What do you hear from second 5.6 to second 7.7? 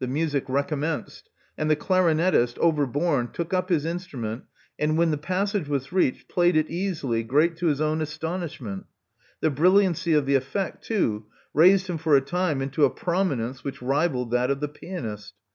was reached, played it easily, greatly to